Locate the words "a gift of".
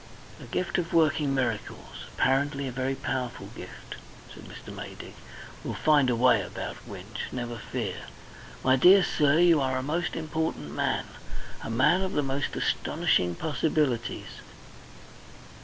0.41-0.93